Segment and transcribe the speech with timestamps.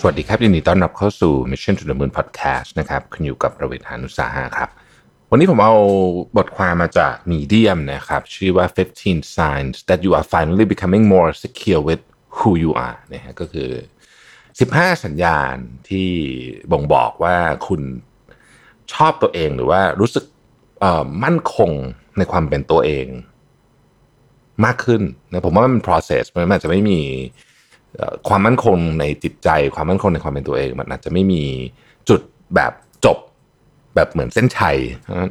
[0.00, 4.70] สวัสดีครับยินดีต้อนรับเข้าสู่ Mission to the Moon Podcast นะครับคุณอยู่กับประวิทยานุสาหะครับ
[5.30, 5.74] วันนี้ผมเอา
[6.36, 8.66] บทความมาจาก Medium นะครับ ชื่อว่า
[9.00, 12.02] 15 signs that you are finally becoming more secure with
[12.36, 13.70] who you are นะฮะก็คือ
[14.38, 15.54] 15 สัญญาณ
[15.88, 16.08] ที่
[16.72, 17.36] บ่งบอกว่า
[17.66, 17.80] คุณ
[18.92, 20.24] ชอบตัวเองหรือว่ารู้สึก
[21.24, 21.70] มั่นคง
[22.18, 23.06] ในความเป็นตัวเอง
[24.64, 27.00] มากขึ้นนะผมว่ามันเป็น process มันอาจจะไม่มี
[28.28, 31.42] ความมั่นคงในจิตใจความมั่นคงในความเป็นตัวเอง มันอาจจะไม่มี
[32.08, 32.20] จุด
[32.54, 32.72] แบบ
[33.04, 33.18] จบ
[33.94, 34.78] แบบเหมือนเส้นชัย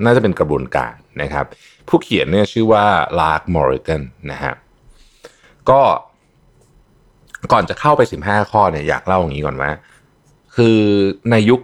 [0.03, 1.45] น่าจะเป็นกระบวนการนะครับ
[1.88, 2.86] ผู้เขียนเนี่ยชื่อว่า
[3.19, 4.53] ลาร์กมอริกันนะฮะ
[5.69, 5.81] ก็
[7.52, 9.71] ก่อนจะเข้าไป 15 ข้อเนี่ยอยากเล่าอย่างนี้ก่อนว่า
[10.55, 10.80] คือ
[11.31, 11.59] ในยุค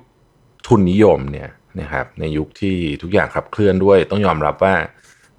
[0.68, 1.50] ทุนนิยมเนี่ย
[1.82, 4.76] นะครับในยุคที่ทุกอย่างขับเคลื่อนด้วย ต้องยอมรับว่า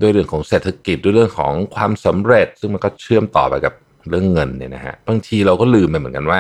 [0.01, 3.75] ด้วยเรื่องของเศรษฐกิจด้วยเรื่องของความสำเร็จ ซึ่งมันก็เชื่อมต่อไปกับ
[4.09, 6.39] เรื่องเงินเนี่ยนะฮะบางทีเราก็ลืมไปเหมือนกันว่า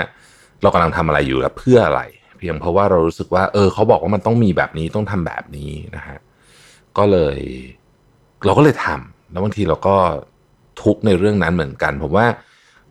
[0.62, 2.02] เรากำลังทำอะไรอยู่และเพื่ออะไร
[2.38, 6.18] เพียงเพราะว่าเรารู้สึกว่าเออเขาบอกว่ามันต้องมีแบบนี้ต้องทำแบบนี้นะฮะ
[6.98, 7.38] ก็เลย
[8.44, 9.96] เราก็เลยทำแล้วบางทีเราก็
[10.82, 12.26] ทุกในเรื่องนั้นเหมือนกัน ผมว่า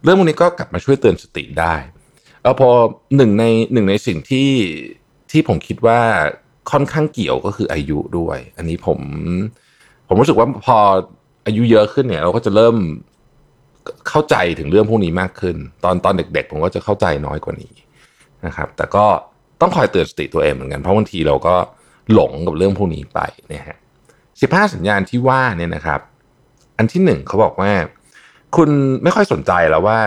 [0.03, 1.75] เรื่องพวกนี้ก็กลับมาช่วยเตือนสติได้
[2.43, 2.69] แล้วพอ
[3.17, 4.49] หนึ่งในหนึ่งในสิ่งที่
[5.31, 5.99] ที่ผมคิดว่า
[6.71, 8.99] ค่อนข้างเกี่ยวก็คืออายุด้วย อันนี้ผม
[10.07, 10.77] ผมรู้สึกว่าพอ
[11.45, 12.75] อายุเยอะขึ้นเนี่ย เราก็จะเริ่ม
[14.09, 17.73] เข้าใจถึงเรื่องพวกนี้มากขึ้น ตอนตอนเด็ก ๆ ผมก็จะเข้าใจน้อยกว่านี้
[18.45, 19.05] นะครับ แต่ก็
[19.61, 21.55] ต้องคอยเตือนสติตัวเองเหมือนกันเพราะบางทีเราก็
[22.13, 23.19] หลงกับเรื่องพวกนี้ไป
[23.53, 23.77] นะฮะ
[24.41, 25.99] สิบห้าสัญญาณที่ว่าเนี่ยนะครับ
[26.77, 27.71] อันที่หนึ่งเขาบอกว่า
[28.55, 28.69] คุณ
[29.03, 29.99] ไม่ค่อยสนใจแล้วว่า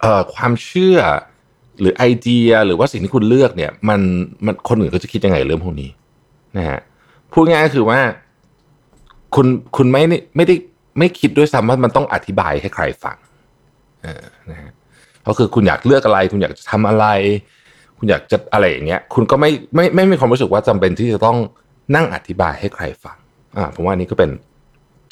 [0.00, 0.98] เอ่อความเชื่อ
[1.80, 4.00] หรือไอเดียหรือว่าสิ่งที่คุณเลือกเนี่ย มัน
[4.44, 5.90] มันคนอื่นเขาจะคิดยังไงเรื่องพวกนี้
[6.56, 6.80] นะฮะ
[7.32, 8.00] พูดง่ายก็คือว่า
[9.34, 10.02] คุณคุณไม่
[10.36, 10.54] ไม่ได้
[10.98, 13.16] ไม่คิดด้วยซ้ำว่ามันต้องอธิบายให้ใครฟัง
[14.02, 14.72] เออนะฮะ
[15.22, 17.06] เพราะคือคุณอยากเลือกอะไร คุณอยากจะทำอะไร
[17.98, 21.38] คุณอยากจะอะไรอย่างเงี้ย คุณก็ไม่ไม่ไม่มีความรู้สึกว่าจำเป็นที่จะต้อง
[21.94, 23.16] นั่งอธิบายให้ใครฟัง
[23.56, 24.30] อ่าผมว่านี้ก็เป็น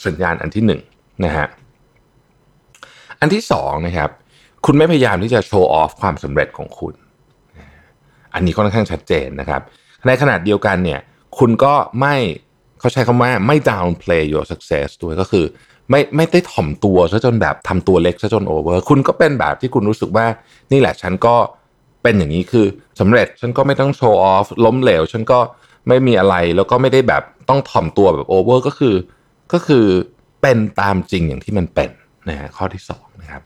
[0.07, 0.81] สัญญาณอันที่หนึ่ง
[1.25, 1.47] นะฮะ
[3.21, 4.11] อันที่สองนะครับ
[4.67, 6.95] คุณไม่พยายามที่จะ show off ความสำเร็จของคุณ
[8.35, 9.63] อันนี้ค่อนข้างชัดเจนนะครับ
[10.07, 11.01] ในขณะเดียวกันเนี่ย
[11.39, 12.15] คุณก็ไม่
[12.81, 15.45] เขาใช้คำว่าไม่ downplay your success ด้วยก็คือ
[15.91, 20.27] ไม่ไม่ได้ถ่อมตัวซะจนแบบทำตัวเล็กซะจนโอเวอร์ คุณก็เป็นแบบที่คุณรู้สึกว่า
[20.73, 21.35] นี่แหละฉันก็
[22.03, 22.67] เป็นอย่างนี้คือ
[23.01, 25.39] สำเร็จฉันก็ไม่ต้อง show off ล้มเหลว ฉันก็
[25.89, 28.95] ไม่มีอะไรแล้วก็ไม่ได้แบบต้องถ่อมตัวแบบโอเวอร์ก็คือ
[29.53, 29.85] ก็คือ
[30.43, 31.91] เป็นตามจริงอย่างที่มันเป็น
[32.29, 33.43] นะฮะข้อที่สองนะครับ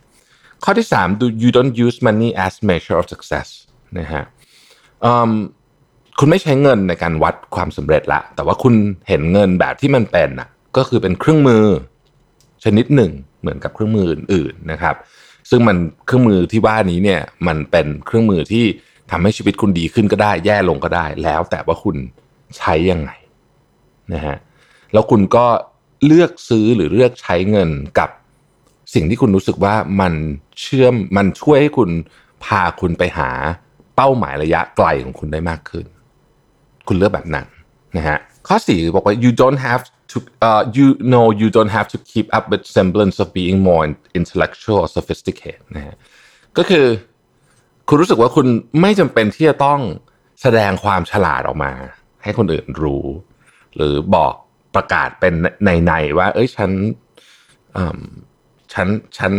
[0.64, 3.48] ข้อที่สาม do you don't use money as measure of success
[3.98, 4.22] นะฮะ
[6.18, 8.74] คุณไม่ใช้เงินในการวัดความสำเร็จละ แต่ว่าคุณ
[9.08, 11.64] เห็นเงินแบบที่มันเป็นอะก็คือเป็นเครื่องมือ
[12.64, 14.96] ชนิดหนึ่งเหมือนกับเครื่องมืออื่นๆนะครับ
[15.50, 15.76] ซึ่งมัน
[16.06, 18.64] เครื่องมือที่ว่านี้เนี่ยมันเป็นเครื่องมือที่
[19.10, 21.96] ทำให้ชีวิตคุณดีขึ้นก็ได้แย่ลงก็ได้ แล้วแต่ว่าคุณ
[22.58, 23.10] ใช้ยังไง
[24.12, 24.36] นะฮะ
[24.92, 25.46] แล้วคุณก็
[26.06, 28.10] เลือกซื้อหรือเลือกใช้เงินกับ
[28.94, 30.14] สิ่งที่คุณรู้สึกว่ามัน
[30.60, 31.90] เชื่อมมันช่วยให้คุณ
[32.44, 33.30] พาคุณไปหา
[33.96, 35.86] เป้าหมายระยะไกลของคุณได้มากขึ้น
[36.88, 37.46] คุณเลือกแบบนั้น
[37.96, 40.16] นะฮะข้อสี่บอกว่า you don't have to
[40.48, 43.82] uh, you know you don't have to keep up with semblance of being more
[44.20, 45.96] intellectual or sophisticated นะฮะ
[46.58, 46.86] ก็คือ
[47.88, 48.46] คุณรู้สึกว่าคุณ
[48.80, 49.80] ไม่จำเป็นที่จะต้อง
[50.42, 51.72] แสดงความฉลาดออกมา
[52.22, 53.06] ให้คนอื่นรู้
[53.74, 54.34] หรือบอก
[54.74, 56.70] ประกาศเป็นในในว่า เอ้ยฉัน
[58.72, 58.88] ฉัน
[59.18, 59.32] ฉัน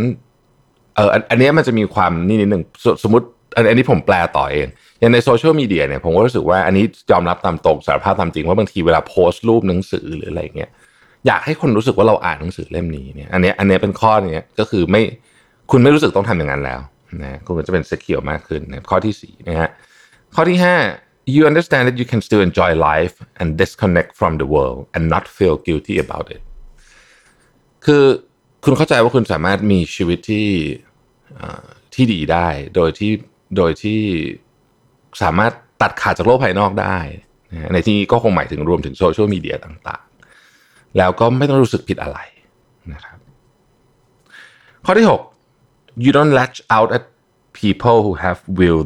[0.99, 2.63] เอออันนี้มันจะมีความนี่นิดหนึ่ง
[3.03, 4.67] สมมติอันนี้ผมแปลต่อเอง
[4.99, 10.69] อย่างในโซเชียลมีเดียเนี่ยผมก็รู้สึกว่าอันนี้ยอมรับตามตรงสารภาพตามจริงว่าบางทีเวลาโพสต์รูปหนังสือหรืออะไรเงี้ย
[11.27, 15.01] อยากให้คนรู้สึกว่าเราอ่านหนังสือเล่มนี้เนี่ยอันนี้อันนี้เป็นข้อเนี้ยก็คือไม่
[15.71, 16.79] คุณไม่รู้สึกต้องทำอย่างนั้นแล้ว
[17.23, 19.69] นะคุณจะเป็นเซคิวมากขึ้นนะข้อที่สี่นะฮะ
[20.35, 20.75] ข้อที่ห้า
[21.35, 25.23] you understand that you can still enjoy life and disconnect from the world and not
[25.37, 26.41] feel guilty about it
[27.85, 28.03] คือ
[28.63, 30.47] คุณเข้าใจว่าคุณสามารถมีชีวิตที่
[31.93, 33.11] ที่ดีได้ โดยที่
[33.57, 34.01] โดยที่
[35.21, 36.97] สามารถตัดขาดจากโลกภายนอกได้
[37.73, 42.19] ในที่นี้ก็คงหมายถึงรวมถึงโซเชียลมีเดียต่างๆ แล้วก็ไม่ต้องรู้สึกผิดอะไร
[42.93, 43.19] นะครับ
[44.85, 47.03] ข้อที่ 6 you don't latch out at
[47.61, 48.81] people who have will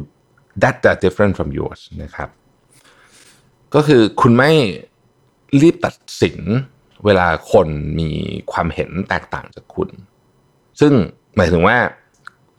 [0.62, 2.28] that are different from yours นะครับ
[3.74, 4.52] ก็คือคุณไม่
[5.62, 6.38] รีบตัดสิน
[7.04, 7.68] เวลาคน
[7.98, 8.10] มี
[8.52, 9.88] ความเห็นแตกต่างจากคุณ
[10.80, 10.92] ซึ่ง
[11.36, 11.76] หมายถึงว่า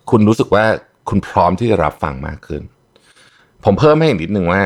[0.10, 0.66] คุณรู้สึกว่า
[1.10, 2.62] คุณพร้อมที่จะรับฟังมากขึ้น
[3.64, 4.62] ผมเพิ่มให้อีกนิดนึงว่า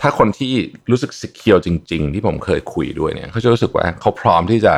[0.00, 0.52] ถ้าคนที่
[0.90, 4.74] รู้สึกสิเคียวจริง ๆ ที่ผมเคยคุยด้วยเนี่ยเขาจะรู้สึกว่าเขาพร้อมที่จะ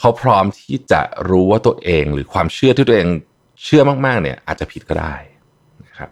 [0.00, 3.08] เขาพร้อมที่จะรู้ว่าตัวเองหรือความเชื่อที่ตัวเอง
[3.64, 5.14] เชื่อมากๆ เนี่ยอาจจะผิดก็ได้
[5.84, 6.10] นะครับ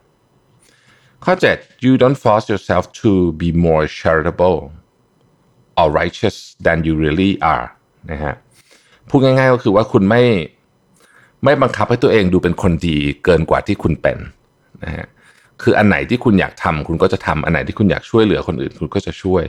[1.25, 3.11] ข้อ 7 you don't force yourself to
[3.41, 4.59] be more charitable
[5.79, 7.67] or righteous than you really are
[8.11, 8.35] นะฮะ
[9.09, 10.23] พูดง่ายๆก็คือว่าคุณไม่
[11.45, 14.19] ไม่บังคับให้ตัวเองดูเป็นคนดีเกินกว่าที่คุณเป็น
[14.85, 15.07] นะฮะ
[15.63, 19.45] คืออันไหนที่คุณอยากทำคุณก็จะทำอันไหนที่คุณอยากช่วยเหลือคนอื่น คุณก็จะช่วย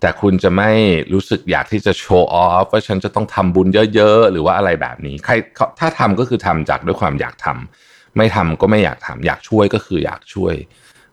[0.00, 0.70] แต่คุณจะไม่
[1.12, 5.32] รู้สึกอยากที่จะโชว์ออฟว่าฉันจะต้องทำบุญเยอะๆ หรือว่าอะไรแบบนี้ ใคร
[5.80, 10.54] ถ้าทำก็คือทำจากด้วยความอยากทำไม่ทำก็ไม่อยากทำอยากช่วยก็คืออยากช่วย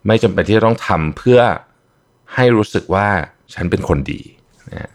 [0.07, 1.39] ไม่จำเป็นที่ต้องทำเพื่อ
[2.33, 3.07] ให้รู้สึกว่า
[3.53, 4.21] ฉันเป็นคนดี
[4.73, 4.91] นะ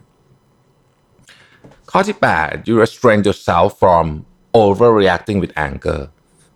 [1.91, 4.07] ข้อที่ 8 you restrain yourself from
[4.63, 6.01] overreacting with anger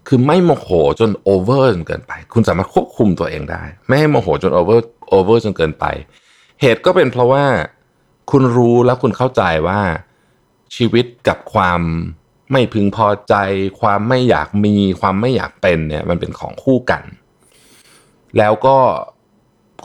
[0.09, 0.69] คือไม่โมโห
[1.01, 4.79] จน over จนเกินไป คุณสามารถควบคุมตัวเองได้ ไม่ให้โมโหจน over
[5.17, 5.85] over จนเกินไป
[6.61, 7.45] เหตุก็เป็นเพราะว่า
[8.31, 9.81] คุณรู้แล้วคุณเข้าใจว่า
[10.77, 11.81] ชีวิตกับความ
[12.53, 13.35] ไม่พึงพอใจ
[13.81, 17.03] ความไม่อยากมี ความไม่อยากเป็นเนี่ยมันเป็นของคู่กัน
[18.39, 18.77] แล้วก็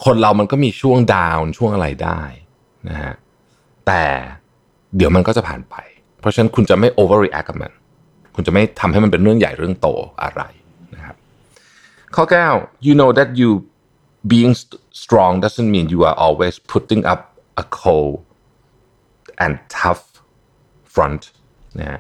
[0.06, 2.22] คนเรามันก็มีช่วงดาวน์ช่วงอะไรได้
[2.90, 3.14] นะฮะ
[3.88, 4.04] แต่
[4.96, 5.76] เดี๋ยวมันก็จะผ่านไป
[6.20, 7.72] เพราะฉะนั้นคุณจะไม่ overreact กับมัน
[8.40, 9.88] คุณจะไม่ทำให้มันเป็นเรื่องใหญ่เรื่องโต
[10.24, 10.42] อะไร
[10.96, 11.16] นะครับ
[12.16, 12.24] ข้อ
[12.56, 13.50] 9 you know that you
[14.32, 14.54] being
[15.02, 17.22] strong doesn't mean you are always putting up
[17.64, 18.16] a cold
[19.44, 20.04] and tough
[20.94, 21.24] front
[21.80, 22.00] นะฮะ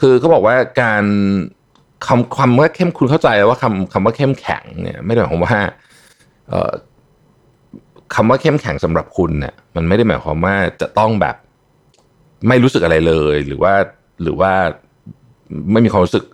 [0.00, 1.04] คือเขาบอกว่าการ
[2.06, 5.58] คำคำว่าเข้มคุณเข้าใจว่าคำคำว่าเข้มแข็งเนี่ยไม่ได้หมายความว่า
[8.14, 11.36] คำว่าเข้มแข็งสำหรับคุณเนี่ยมันไม่ได้หมายความว่าจะต้องแบบ
[12.48, 13.74] ไม่รู้สึกอะไรเลยหรือว่า
[14.22, 14.52] หรือว่า
[15.72, 16.24] ไม่มีความรู้สึก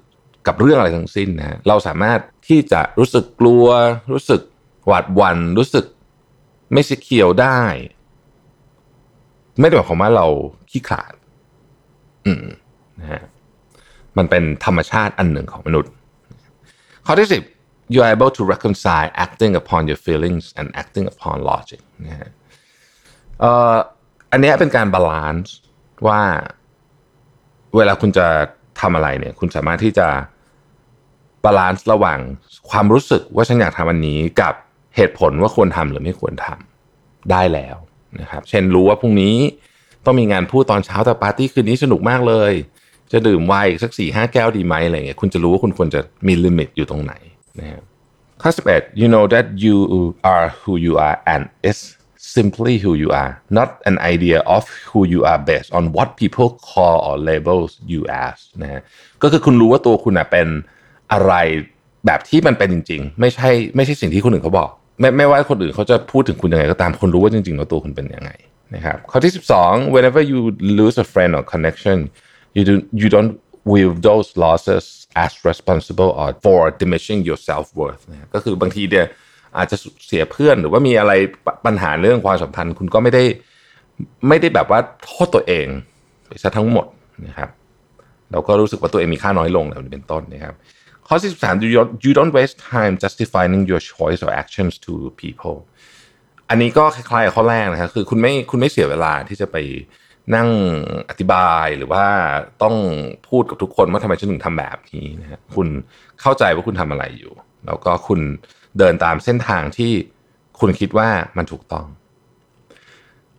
[0.46, 3.66] กับเรื่องอะไรทั้งสิ้นนะเราสามารถที่จะรู้สึกกลัว
[4.12, 4.40] รู้สึก
[4.86, 5.84] หวาดหวัน่นรู้สึก
[6.72, 7.60] ไม่สิเคียวได้
[9.60, 10.26] ไม่ได้หมายความว่าเรา
[10.70, 11.14] ขี้ขลาด
[12.26, 12.44] อืม
[13.00, 13.22] นะฮะ
[14.16, 15.92] มันเป็นธรรมชาติอันหนึ่งของมนุษย์
[17.06, 17.42] ข้อที่สิบ
[17.92, 22.30] you are able to reconcile acting upon your feelings and acting upon logic นะฮะ
[23.40, 23.74] เอ่อ
[24.32, 25.54] อันนี้เป็นการ balance
[26.06, 26.20] ว่า
[27.76, 28.26] เวลาคุณจะ
[28.84, 30.06] ทำอะไรเนี่ย คุณสามารถที่จะ
[31.44, 32.18] balance ระหว่าง
[32.70, 34.54] ความรู้สึกว่าฉันอยากทำอันนี้กับ
[34.96, 37.76] เหตุผลว่าควรทำหรือไม่ควรทำได้แล้ว
[38.20, 39.36] นะครับ เช่นรู้ว่าพรุ่งนี้
[40.04, 42.52] ต้องมีงานพูดตอนเช้าแต่ปาร์ตี้คืนนี้สนุกมากเลย
[43.12, 47.14] จะดื่มไวน์สักสี่ห้าแก้วดีไหมอะไรเงี้ยคุณจะรู้ว่าคุณควรจะมีลิมิตอยู่ตรงไหน
[47.60, 47.82] นะครับ
[48.42, 49.76] ข้อสิบเอ็ด you know that you
[50.32, 51.82] are who you are and it's
[52.36, 56.48] simply who you are not an idea of who you are based on what people
[56.70, 58.80] call or labels you as นะฮะ
[59.22, 60.48] ก็คือคุณรู้ว่าตัวคุณเป็น
[61.12, 61.32] อะไร
[62.06, 64.68] แบบที่มันเป็นจริง ๆ ไม่ใช่ไม่ใช่สิ่งที่คนอื่นเขาบอก
[65.00, 68.30] ไม่ไม่ว่าคนอื่นเขาจะพูดถึงคุณยังไงก็ตามคนรู้ว่าจริงๆแล้วตัวคุณเป็นยังไง
[68.74, 69.32] นะครับข้อที่
[69.62, 70.38] 12 whenever you
[70.80, 71.98] lose a friend or connection
[72.56, 73.32] you do you don't
[73.72, 74.84] view those losses
[75.24, 79.06] as responsible or for diminishing your self worth นะก็คือบางทีเนี่ย
[79.56, 81.12] อาจจะเสียเพื่อนหรือว่ามีอะไร
[81.66, 83.24] ปัญหาเรื่องความสัมพันธ์ คุณก็ไม่ได้
[84.28, 85.66] ไม่ได้แบบว่าโทษตัวเอง
[86.28, 86.86] ไปซะทั้งหมด
[87.26, 87.50] นะครับ
[88.32, 90.54] เราก็รู้สึกว่าตัวเองมีค่าน้อยลงแบบนี้เป็นต้นนะครับ
[91.06, 91.54] ข้อที่สาม
[92.04, 95.56] you don't waste time justifying your choice or actions to people
[96.48, 99.56] อันนี้ก็คล้ายๆข้อแรกนะครับคือคุณไม่คุณไม่เสียเวลาที่จะไป
[100.34, 100.48] นั่ง
[101.10, 102.04] อธิบายหรือว่า
[102.62, 102.76] ต้อง
[103.28, 105.68] พูดกับทุกคนว่าทำไมฉันถึงทำแบบนี้นะฮะคุณ
[106.20, 107.32] เข้าใจว่าคุณทำอะไรอยู่
[107.66, 108.20] แล้วก็คุณ
[108.78, 109.92] เดินตามเส้นทางที่
[110.60, 111.86] คุณคิดว่ามันถูกต้อง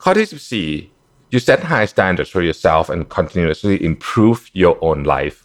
[0.04, 5.38] ข้อที่ 14 you set high standards for yourself and continuously improve your own life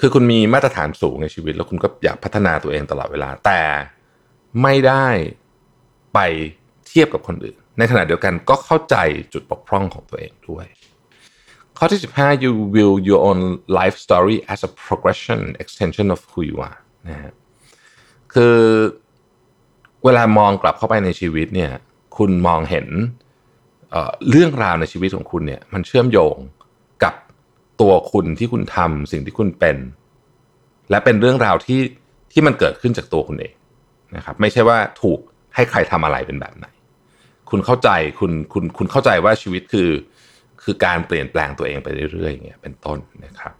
[0.00, 3.62] คือคุณมีมาตรฐานสูงในชีวิต แล้วคุณก็อยากพัฒนาตัวเองตลอดเวลา แต่
[4.62, 5.06] ไม่ได้
[6.14, 6.18] ไป
[6.86, 8.96] เทียบกับคนอื่น ในขณะเดียวกันก็เข้าใจ
[9.32, 10.66] จุดบกพร่องของตัวเองด้วย
[11.78, 13.40] ข้อที่ 15 you will your own
[13.78, 17.32] life story as a progression extension of who you are นะฮะ
[18.34, 18.56] คือ
[20.04, 21.70] เวลามองกลับเข้าไปในชีวิตเนี่ย
[22.16, 22.86] คุณมองเห็น
[23.90, 26.36] เเรื่องราวในชีวิตของคุณเนี่ย มันเชื่อมโยง
[27.04, 27.14] กับ
[27.80, 29.76] ตัวคุณที่คุณทำสิ่งที่คุณเป็น
[30.90, 31.80] และเป็นเรื่องราวที่
[32.32, 33.54] ที่มันเกิดขึ้นจากตัวคุณเอง
[34.16, 35.18] นะครับ ไม่ใช่ว่าถูก
[35.54, 36.66] ให้ใครทำอะไรเป็นแบบไหน
[37.50, 39.90] คุณเข้าใจคุณคุณคุณเข้าใจว่าชีวิตคือ
[40.62, 43.54] คือการเปลี่ยนแปลงตัวเองไปเรื่อยๆอย่างเงี้ยเป็นต้นนะครับ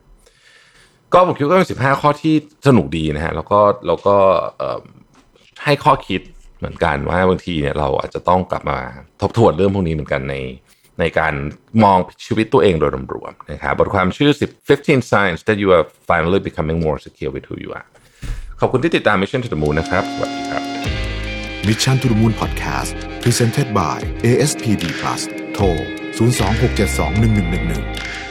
[1.12, 2.34] ก็ผมคิดว่าเป็นสิบห้าข้อที่
[2.66, 4.16] สนุกดีนะฮะแล้วก็แล้วก็
[5.64, 6.20] ให้ข้อคิด
[6.58, 8.78] เหมือนกันว่าบางทีเนี่ยเราอาจจะต้องกลับมา
[9.20, 10.34] ทบทวนเรื่องพวกนี้เหมือนกันใน
[11.00, 11.34] ในการ
[11.84, 14.30] มองชีวิตตัวเองโดยรวมนะครับบทความชื่อ
[14.70, 17.86] 15 signs that you are finally becoming more secure with who you are
[18.60, 20.62] ขอบคุณที่ติดตาม Mission to the Moon นะครับ สวัสดีครับ
[21.68, 22.90] Mission to the Moon Podcast
[23.22, 25.20] Presented by ASPD Plus
[25.54, 25.64] โทร
[26.16, 28.29] 026721111